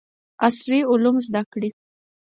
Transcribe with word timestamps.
عصري 0.45 0.79
علوم 0.91 1.15
زده 1.27 1.41
کړي. 1.51 1.69